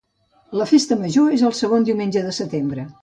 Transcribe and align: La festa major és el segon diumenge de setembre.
La 0.61 0.65
festa 0.71 0.97
major 1.01 1.35
és 1.35 1.43
el 1.49 1.53
segon 1.59 1.85
diumenge 1.91 2.25
de 2.31 2.35
setembre. 2.39 2.89